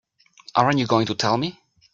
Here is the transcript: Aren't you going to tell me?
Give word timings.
Aren't 0.55 0.79
you 0.79 0.87
going 0.87 1.05
to 1.05 1.13
tell 1.13 1.37
me? 1.37 1.59